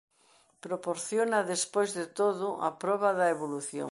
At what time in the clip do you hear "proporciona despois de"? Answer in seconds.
0.65-2.05